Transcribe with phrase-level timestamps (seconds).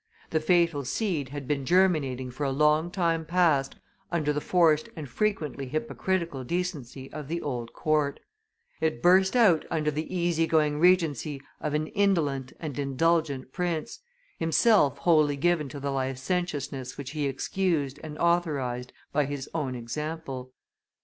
[0.31, 3.75] the fatal seed had been germinating for a long time past
[4.11, 8.19] under the forced and frequently hypocritical decency of the old court;
[8.79, 13.99] it burst out under the easy going regency of an indolent and indulgent prince,
[14.39, 20.51] himself wholly given to the licentiousness which he excused and authorized by his own example.